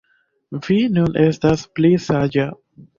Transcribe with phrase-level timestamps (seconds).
[0.67, 2.53] Vi nun estas pli saĝa